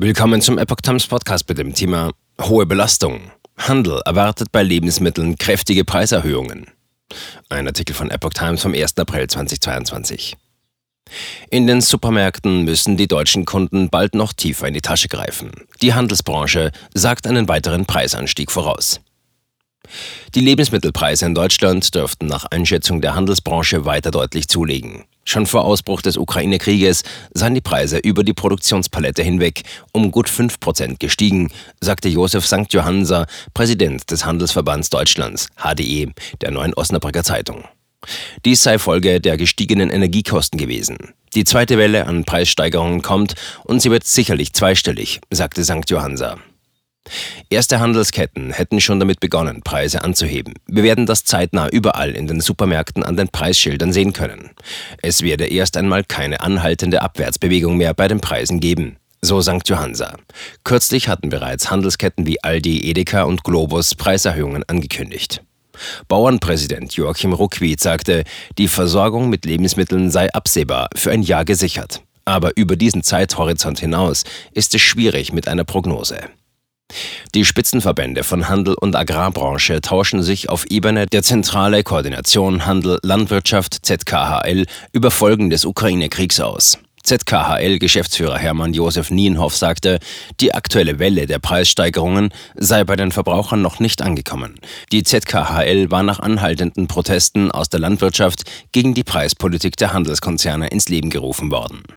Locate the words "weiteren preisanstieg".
17.48-18.52